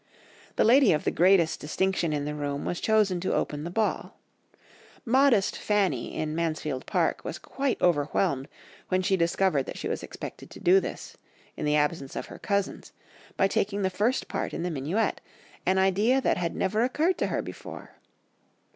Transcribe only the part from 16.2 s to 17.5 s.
had never occurred to her